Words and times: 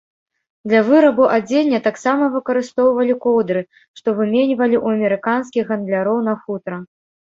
Для 0.69 0.79
вырабу 0.87 1.23
адзення 1.35 1.81
таксама 1.89 2.31
выкарыстоўвалі 2.37 3.13
коўдры, 3.29 3.61
што 4.03 4.17
выменьвалі 4.23 4.75
ў 4.83 4.99
амерыканскіх 4.99 5.63
гандляроў 5.75 6.17
на 6.33 6.41
футра. 6.45 6.87